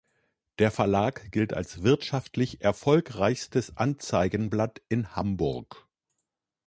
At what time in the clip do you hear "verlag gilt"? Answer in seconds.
0.71-1.53